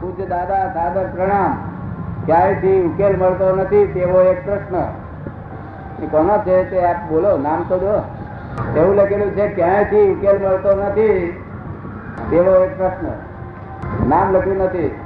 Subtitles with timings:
[0.00, 1.58] પૂજ્ય દાદા સાદર પ્રણામ.
[2.26, 4.80] ક્યારેથી ઉકેલ મળતો નથી તેવો એક પ્રશ્ન.
[6.06, 8.04] કોનો છે તે આપ બોલો નામ તો દો.
[8.80, 11.42] એવું લખેલું છે ક્યાંયથી ઉકેલ મળતો નથી?
[12.30, 13.06] તેવો એક પ્રશ્ન.
[14.08, 15.00] નામ લખ્યું નથી.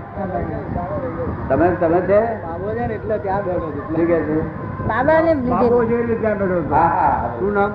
[1.48, 2.20] તમે તમે છે?
[2.94, 3.96] એટલે ત્યાં બેઠો છું.
[3.96, 4.40] કે છે?
[4.86, 6.74] બાબાને બાબો છે એટલે ત્યાં બેઠો છું.
[6.74, 7.34] હા હા.
[7.38, 7.72] શું નામ?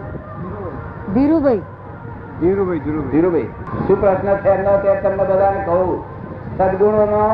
[1.13, 1.61] ધીરુભાઈ.
[2.41, 3.11] ધીરુભાઈ ધીરુભાઈ.
[3.11, 3.47] ધીરુભાઈ.
[3.87, 4.77] શું પ્રશ્ન છે એમનો?
[4.77, 6.14] તે તમને બધાને કહું.
[6.57, 7.25] સદગુણોનો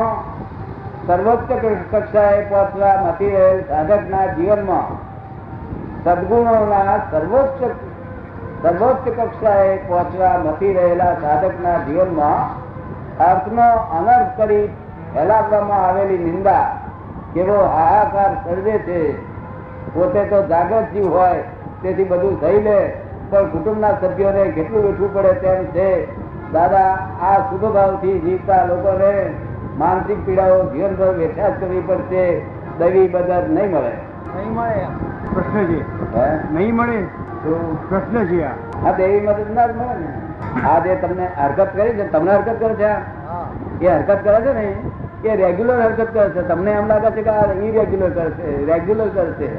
[1.06, 1.50] સર્વોચ્ચ
[1.92, 4.88] કક્ષાએ પહોંચવા મથી રહેલ સાધકના જીવનમાં
[6.04, 7.60] સદગુણોના સર્વોચ્ચ
[8.62, 12.42] સર્વોચ્ચ કક્ષાએ પહોંચવા મથી રહેલા સાધકના જીવનમાં
[13.20, 13.68] અર્થનો
[13.98, 14.70] અનર્થ કરી
[15.14, 16.64] ફેલાવવામાં આવેલી નિંદા
[17.34, 18.98] કેવો હાહાકાર સર્જે છે,
[19.94, 21.42] પોતે તો જાગૃત જીવ હોય,
[21.82, 22.78] તેથી બધું થઈ લે,
[23.30, 25.88] પણ કુટુંબના સભ્યોને કેટલું વેઠવું પડે તેમ છે
[26.52, 26.90] દાદા
[27.28, 29.12] આ શુભ ભાવથી જીવતા લોકોને
[29.78, 32.24] માનસિક પીડાઓ જીવનભર વેઠા કરવી પડશે.
[32.78, 33.94] દવી બદર નહીં મળે.
[34.36, 34.86] નહીં મળે
[35.34, 35.78] પ્રશ્ન છે
[36.14, 36.26] હે?
[36.50, 36.98] નહીં મળે?
[37.44, 37.52] તો
[37.88, 40.10] પ્રશ્ન છે આ દેવી મદદ ના જ મળે ને.
[40.64, 42.92] આ જે તમને હરકત કરી છે તમને હરકત કરે છે
[43.80, 44.68] એ હરકત કરે છે ને
[45.22, 46.46] એ રેગ્યુલર હરકત કરે છે.
[46.46, 49.50] તમને એમ લાગે છે કે આ ઇરેગ્યુલર કરશે રેગ્યુલર કરશે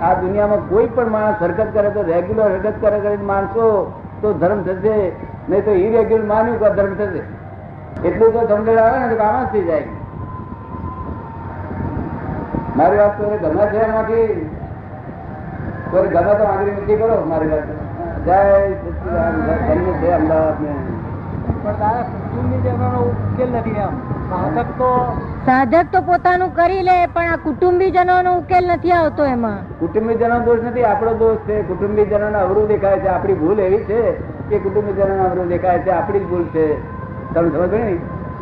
[0.00, 4.60] આ દુનિયામાં કોઈ પણ માણસ હરકત કરે તો રેગ્યુલર હરકત કરે કરીને માણસો તો ધર્મ
[4.62, 5.12] થશે.
[5.48, 7.22] નહીં તો ઇરેગ્યુલર માન્યું તો ધર્મ થશે.
[8.08, 9.86] એટલું તો સમજણ આવે ને તો કામ જ થઈ જાય.
[12.76, 14.28] મારી વાત તો ગમે છે એમાંથી
[15.90, 17.66] કોઈ ગમે તો આગળ મીઠી કરો મારી વાત.
[18.26, 18.38] જય
[18.80, 19.34] સચિદાન
[20.02, 20.58] છે અમદાવાદ
[23.48, 23.76] નથી
[24.78, 24.90] તો
[25.46, 29.58] સાધક તો પોતાનું કરી લે પણ આ કુટુંબીજનો નો ઉકેલ નથી આવતો એમાં.
[29.80, 31.56] કુટુંબીજનો દોષ નથી આપણો દોષ છે.
[31.62, 33.08] કુટુંબીજનો અવરું દેખાય છે.
[33.08, 34.00] આપણી ભૂલ એવી છે
[34.52, 36.66] કે કુટુંબીજનો અવરું દેખાય છે, આપણી જ ભૂલ છે.
[37.34, 37.98] તમે સમજ ને?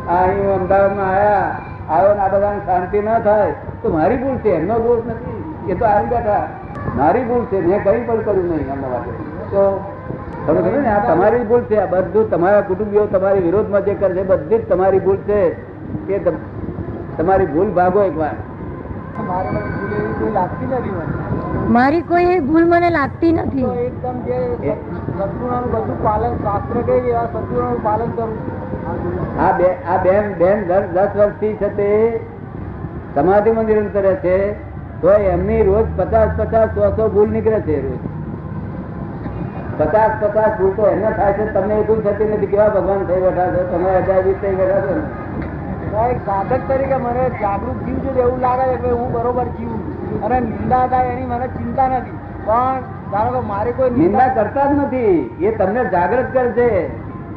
[0.09, 1.55] આ અહીં અમદાવાદમાં આવ્યા
[1.89, 5.71] આવ્યો ને આ બધાને શાંતિ ના થાય, તો મારી ભૂલ છે, એમનો દોષ નથી.
[5.71, 6.47] એ તો આવી બેઠા.
[6.97, 8.99] મારી ભૂલ છે, મેં કઈ પણ કર્યું નહીં એમના
[9.51, 9.83] તો
[10.47, 10.89] તમે સમજો ને?
[10.89, 14.69] આ તમારી ભૂલ છે, આ બધું તમારા કુટુંબીઓ તમારી વિરોધમાં જે કરે છે, બધી જ
[14.69, 15.71] તમારી ભૂલ છે.
[16.07, 16.19] કે
[17.17, 18.35] તમારી ભૂલ ભાગો એકવાર.
[19.19, 19.49] મારે
[20.19, 21.05] કોઈ લાગતી નથી મને?
[21.75, 23.65] મારી કોઈ એવી ભૂલ મને લાગતી નથી.
[23.85, 24.37] એકદમ જે
[25.17, 28.31] બધું પાલન શાસ્ત્ર કહે છે સદગુણોનું પાલન કરું
[29.45, 31.89] આ બે આ બેન બેન દસ દસ વર્ષથી છે તે
[33.15, 34.37] સમાધિમાં નિરંતર રહે છે
[35.01, 37.99] તો એમની રોજ પચાસ પચાસ સો સો ભૂલ નીકળે છે રોજ.
[39.79, 42.51] પચાસ પચાસ ભૂલ તો એમને થાય છે તમને એ ભૂલ થતી નથી.
[42.53, 43.61] કેવા ભગવાન થઈ બેઠા છો?
[43.71, 45.03] તમે હજાર વીસ થઈ બેઠા છો ને?
[45.91, 49.81] સાધક તરીકે મને જાગૃત જીવ છે એવું લાગે છે કે હું બરોબર જીવું
[50.23, 52.17] અને નિંદા થાય એની મને ચિંતા નથી.
[52.45, 52.81] પણ
[53.11, 55.45] ધારો કે મારી કોઈ નિંદા કરતા જ નથી.
[55.47, 56.67] એ તમને જાગૃત કરે છે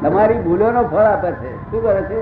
[0.03, 1.51] તમારી ભૂલોનો ફળ આપે છે.
[1.71, 2.21] શું કરે છે?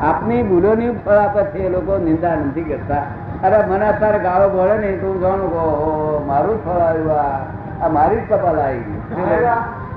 [0.00, 1.66] આપની ભૂલોની ફળ આપે છે.
[1.66, 3.04] એ લોકો નિંદા નથી કરતા.
[3.42, 7.40] અરે મને અત્યારે ગાળો ભળે ને તું જાણું કે મારું જ ફળ આવ્યું આ.
[7.82, 8.98] આ મારી જ કપાલ આવી ગઈ.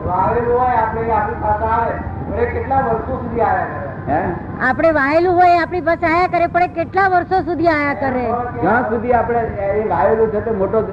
[0.06, 1.94] વાવેલું હોય આપણે આપણી પાસે આવે.
[2.30, 3.90] તો એ કેટલા વર્ષો સુધી આવ્યા કરે?
[4.08, 4.20] હે?
[4.68, 8.26] આપણે વાયેલું હોય આપણી પાસે આયા કરે પણ એ કેટલા વર્ષો સુધી આયા કરે?
[8.64, 9.42] જ્યાં સુધી આપણે
[9.78, 10.84] એ વાયેલું છે તો મોટો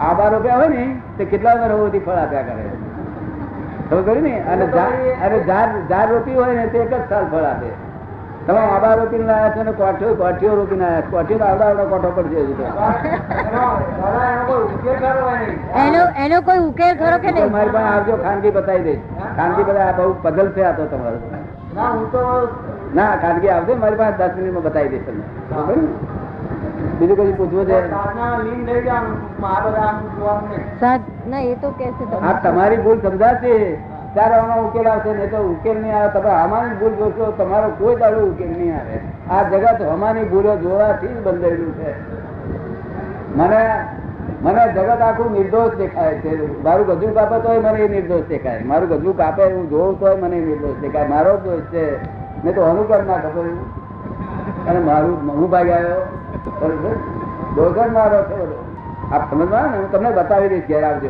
[0.00, 0.84] આભાર રૂપિયા હોય ને
[1.18, 2.70] તે કેટલા વાર સુધી ફળ આપ્યા કરે?
[3.88, 4.34] ખબર કર્યું ને?
[4.52, 4.64] અને
[5.22, 7.70] અને ઝાડ ઝાડ રોપી હોય ને તે એક જ સાલ ફળ આપે.
[8.46, 12.10] તમે આબા રોપીને લાયા છો ને કોઠીઓ કોઠીઓ રોપીને આવ્યા કોઠીઓ તો આવડા આવડા કોઠો
[12.16, 12.40] પડશે.
[13.44, 13.62] એનો
[14.48, 17.50] કોઈ ઉકેલ કરવો હોય નહીં એનો એનો કોઈ ઉકેલ ખરો કે નહીં?
[17.52, 19.02] મારી પાસે આવજો ખાનગી બતાવી દઈશ
[19.38, 21.18] ખાનગી બધા બહુ પધલ છે આ તો તમારો
[21.76, 22.22] ના હું તો
[22.94, 25.24] ના ખાનગી આવજો મારી પાસે દસ મિનિટમાં બતાવી દઈશ તમને?
[26.98, 27.78] બીજું કઈ પૂછવું છે?
[32.44, 33.54] તમારી ભૂલ સમજાશે.
[34.14, 36.08] ત્યારે આનો ઉકેલ આવશે, નહીં તો ઉકેલ નહીં આવે.
[36.08, 39.00] તમે અમારી ભૂલ જોશો, તમારો કોઈ દાડો ઉકેલ નહીં આવે.
[39.30, 41.92] આ જગત અમારી ભૂલો જોવાથી જ બંધાયેલું છે.
[43.36, 43.84] મને
[44.42, 46.62] મને જગત આખું નિર્દોષ દેખાય છે.
[46.62, 48.62] મારું ગજુ કાપે તોય મને એ નિર્દોષ દેખાય.
[48.64, 51.06] મારું ગજુ કાપે હું જોઉં તોય મને નિર્દોષ દેખાય.
[51.06, 52.04] મારો દોષ છે.
[52.44, 53.42] મેં તો અનુકર ના ખબર
[54.68, 56.08] અને મારું, હું ભાઈ આવ્યો.
[57.56, 58.64] દોષ જ મારો છે
[59.14, 59.76] આપ સમજવા ને?
[59.76, 61.08] હું તમને બતાવી દઈશ, ઘેર આવજો.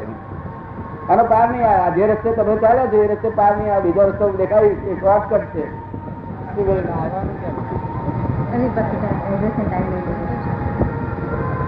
[1.11, 1.91] અને પાર નહીં આવે.
[1.97, 3.83] જે રસ્તે તમે ચાલ્યા છો એ રસ્તે પાર નહીં આવે.
[3.87, 5.65] બીજો રસ્તો દેખાય એ શોર્ટકટ છે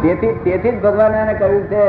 [0.03, 1.85] તેથી તેથી જ ભગવાને એને કહ્યું છે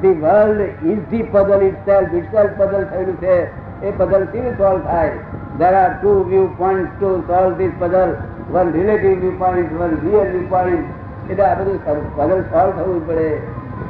[0.00, 3.36] the world is the puzzle itself itself puzzle થયેલું છે?
[3.82, 5.12] એ પઝલ કેવી સોલ્વ થાય?
[5.58, 6.14] There are two
[6.58, 8.10] viewpoint to solve this puzzle
[8.52, 11.78] one relative viewpoint one real viewpoint એટલે આ બધું
[12.16, 13.28] પઝલ સોલ્વ થવું પડે.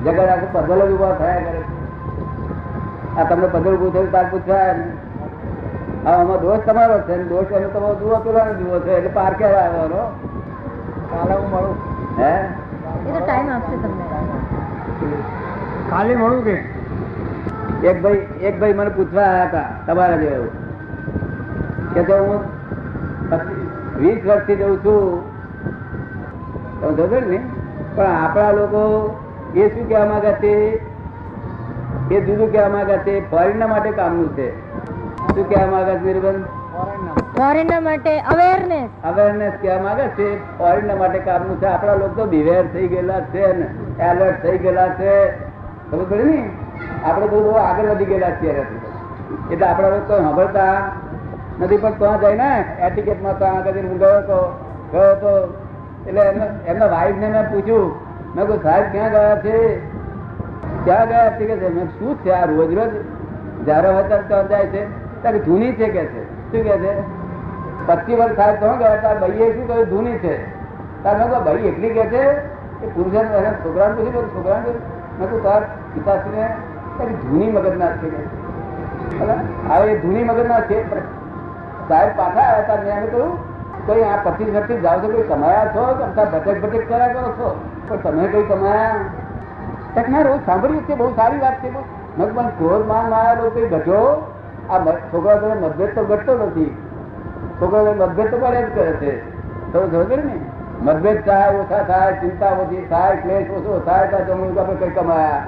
[0.04, 1.73] જગત આખું પઝલ જ ઊભા થયા કરે.
[3.18, 4.62] આ તમને પઝલ ઉભું થયું તાર પૂછવા
[6.04, 10.02] હા આમાં દોષ તમારો છે દોષ એનો તમારો જુઓ પેલા જુઓ છો એટલે પારકે આવવાનો
[11.10, 11.76] કાલે હું મળું.
[12.18, 12.32] હે?
[13.06, 14.04] એ તો ટાઈમ આપશે તમને.
[15.90, 16.56] કાલે મળું કે?
[17.88, 20.48] એક ભાઈ એક ભાઈ મને પૂછવા આવ્યા હતા તમારા જેવું.
[21.94, 22.40] કે તો હું
[23.96, 25.22] વીસ વર્ષથી જઉં છું.
[26.80, 27.38] તમે જોશો ને
[27.96, 28.82] પણ આપણા લોકો
[29.54, 30.54] એ શું કહેવા માંગે છે?
[32.10, 34.48] એ જુદું કહેવા માંગે છે ફોરેનના માટે કામનું છે.
[35.34, 36.44] શું કહેવા માંગે છે નિર્બંધ
[37.36, 40.26] ફોરેનના માટે અવેરનેસ અવેરનેસ કહેવા માંગે છે
[40.58, 41.66] ફોરેનના માટે કામનું છે.
[41.66, 43.66] આપણા લોકો તો બિવેર થઈ ગયેલા છે ને
[44.10, 45.14] એલર્ટ થઈ ગયેલા છે.
[45.90, 46.38] ખબર પડે ને?
[47.04, 48.54] આપણે તો બહુ આગળ વધી ગયેલા છીએ
[49.50, 50.76] એટલે આપણા લોકો સાંભળતા
[51.58, 52.50] નથી પણ ત્યાં જાય ને
[52.86, 54.38] એટિકેટમાં ત્યાં આગળ હું ગયો તો
[54.92, 55.32] ગયો તો.
[56.06, 57.90] એટલે એમને એમના વાઈફને મેં પૂછ્યું
[58.34, 59.58] મેં કહ્યું સાહેબ ક્યાં ગયા છે?
[60.84, 62.92] ક્યાં ગયા છે કે છે શું છે આ રોજ રોજ?
[63.64, 64.82] જ્યારે ત્યાં જાય છે.
[65.22, 66.22] ત્યારે જૂની છે કે છે?
[66.50, 66.92] શું કે છે?
[67.86, 69.88] પચીસ વર્ષ સાહેબ તો ગયા તાર ભાઈએ શું કહ્યું?
[69.88, 70.34] જૂની છે.
[71.02, 72.22] તાર મેં ભાઈ એટલી કે છે
[72.80, 73.14] કે પુરુષ
[73.64, 74.70] છોકરાને પૂછ્યું છોકરાને.
[75.18, 75.62] મેં કહ્યું તાર
[75.94, 76.46] પિતાશ્રીને
[76.98, 78.20] તારી જૂની મગજના છે કે
[79.18, 79.40] ભલા,
[79.70, 80.76] હવે જૂની મગજના છે
[81.88, 83.32] સાહેબ પાછા આવ્યા હતા મેં કહ્યું
[83.86, 85.82] કોઈ આ પચીસ વર્ષથી જાઓ છો કોઈ કમાયા છો?
[86.06, 87.48] અમથા ભટક ભટક કર્યા કરો છો?
[87.88, 89.22] પણ તમે કઈ કમાયા?
[89.94, 93.68] તક ના રોજ સાંભળ્યું છે બહુ સારી વાત છે મેં ઘોર પણ માન માયા કઈ
[93.68, 94.30] ઘટો
[94.70, 96.76] આ છોકરા તમે મતભેદ તો ઘટતો નથી.
[97.60, 99.30] છોકરા મતભેદ તો પડે જ કરે છે.
[99.72, 100.40] તો સમજો ને?
[100.82, 105.42] મતભેદ થાય, ઓછા થાય, ચિંતા ઓછી થાય, ક્લેશ ઓછો થાય, તો જમવું આપણે કઈ કમાયા.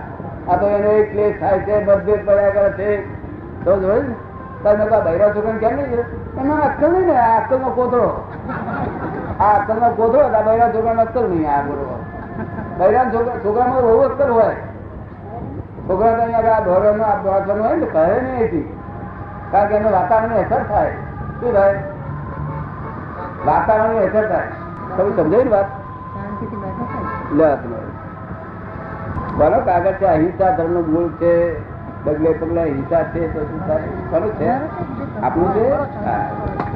[0.48, 3.20] આ તો એનો ક્લેશ થાય છે, મતભેદ પડ્યા કરે છે.
[3.64, 4.14] તો જોયું ને?
[4.62, 5.98] તમે કહો બૈરા છોકરા કેમ નહીં?
[6.40, 8.25] એમાં અક્કલ નહીં ને, આ અક્કલ નો કોતરો
[9.40, 12.06] આ અક્કલ નો આ બૈરા છોકરાનો અક્કલ નહીં, આ બરોબર
[12.78, 14.56] બૈરા છોકરા છોકરામાં બહુ અક્કર હોય.
[15.88, 18.67] છોકરા તો અહીંયા આ ધોરણ આ ધોરણ હોય ને કહે નહીં એથી
[19.52, 20.93] કારણ કે એનું વાતાવરણની અસર થાય.
[21.40, 21.78] શું થાય?
[23.46, 24.50] વાતાવરણની અસર થાય.
[24.96, 25.69] તમે સમજાય ને વાત?
[27.38, 27.49] લે
[29.38, 31.32] બોલો કાગળ છે અહિંસા ધર્મનું મૂળ છે.
[32.06, 33.82] ડગલે પગલે હિંસા છે તો શું થાય?
[34.11, 34.50] ખરું છે?
[35.20, 35.70] આપણું છે?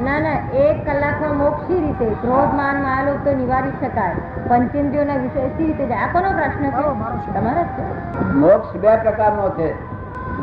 [0.03, 4.15] ના ના એક કલાકમાં મોક્ષ રીતે ક્રોધ માન માયાલોભ તો નિવારી શકાય.
[4.47, 7.39] પંચેન્દ્રિયોના વિષય સી રીતે આ કોનો પ્રશ્ન છે?
[7.39, 8.33] તમારો છે.
[8.33, 9.73] મોક્ષ બે પ્રકારનો છે.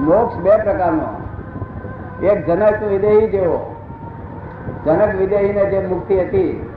[0.01, 1.09] મોક્ષ બે પ્રકારનો.
[2.27, 3.77] એક જનક વિદેહી જેવો.
[4.87, 6.75] જનક વિદેહી ને જે મુક્તિ હતી.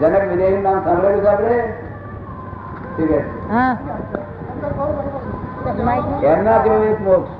[0.00, 1.74] જનક વિદેહી નામ સાંભળેલું છે આપણે?
[2.96, 3.48] ઠીક છે.
[3.48, 3.76] હા.
[5.68, 7.30] એમના જેવો એક મોક્ષ.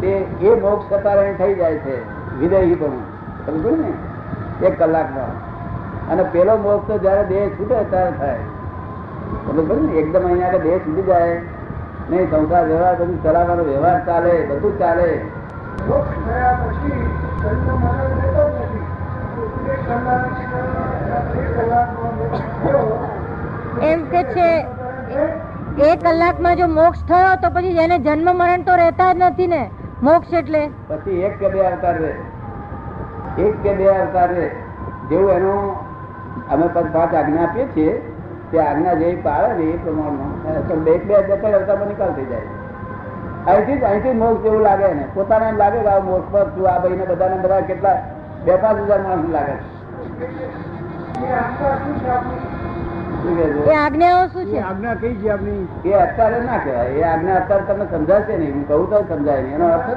[0.00, 0.06] તે
[0.40, 2.02] એ મોક્ષ કરતા થઈ જાય છે
[2.38, 2.90] વિદેહી પણ
[3.46, 3.92] સમજો ને?
[4.66, 5.32] એક કલાકમાં.
[6.08, 8.38] અને પેલો મોક્ષ તો જયારે દેહ છૂટે ત્યારે થાય.
[9.46, 9.92] સમજ ને?
[9.92, 11.40] એકદમ અહીંયા આગળ દેહ છૂટી જાય.
[12.10, 15.20] નહીં સંસાર વ્યવહાર બધું ચલાવવાનો વ્યવહાર ચાલે બધું ચાલે.
[15.88, 17.24] મોક્ષ થયા પછી
[23.80, 24.63] એમ કે છે
[26.02, 29.62] કલાકમાં જો મોક્ષ થયો તો પછી એને જન્મ મરણ તો રહેતા જ નથી ને.
[30.06, 30.62] મોક્ષ એટલે?
[30.88, 32.12] પછી એક કે બે અવતાર રે.
[33.46, 34.46] એક કે બે અવતાર રે.
[35.10, 35.60] જેવું એનું
[36.54, 37.92] અમે પાંચ આજ્ઞા આપીએ છીએ
[38.50, 40.32] તે આજ્ઞા જેવી પાળે ને એ પ્રમાણમાં.
[40.88, 42.48] બે બે જતા અવતારમાં નિકાલ થઈ જાય.
[43.46, 45.04] અહીંથી અહીંથી મોક્ષ જેવું લાગે ને.
[45.14, 47.98] પોતાને એમ લાગે કે આ મોક્ષ પર છું, આ ભાઈને બધાને બધા કેટલા
[48.44, 49.66] બે પાંચ હજાર માણસ લાગે છે.
[53.24, 53.72] એ શું છે?
[53.74, 55.68] આજ્ઞાઓ શું આજ્ઞા કઈ છે આપની?
[55.84, 56.88] એ અત્યારે ના કહેવાય.
[56.88, 58.54] એ આજ્ઞા અત્યારે તમને સમજાશે નહીં.
[58.54, 59.54] હું કહું તો સમજાય નહીં.
[59.54, 59.96] એનો અર્થ જ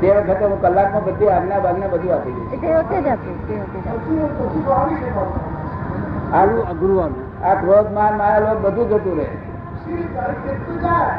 [0.00, 3.06] તે વખતે હું કલાકમાં બધી આજ્ઞા બાજ્ઞા બધું આપી દઈશ તે વખતે જ.
[6.34, 6.98] આનું અઘરું
[7.44, 9.28] આ ક્રોધ માન માયા લોભ બધું જતું રહે.
[10.82, 11.18] જાય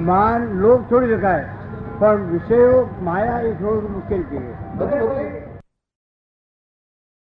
[0.00, 1.46] માન લોભ છોડી શકાય
[2.00, 5.49] પણ વિષયો માયા એ થોડું મુશ્કેલ છે.